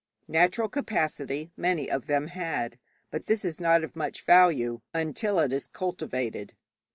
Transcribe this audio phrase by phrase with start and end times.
[0.27, 2.79] Natural capacity many of them had,
[3.11, 6.55] but that is not of much value until it is cultivated.